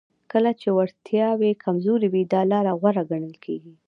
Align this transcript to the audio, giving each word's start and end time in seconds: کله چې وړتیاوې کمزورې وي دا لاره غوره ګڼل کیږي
کله 0.31 0.51
چې 0.61 0.67
وړتیاوې 0.77 1.51
کمزورې 1.63 2.07
وي 2.13 2.23
دا 2.33 2.41
لاره 2.51 2.71
غوره 2.79 3.03
ګڼل 3.11 3.35
کیږي 3.45 3.73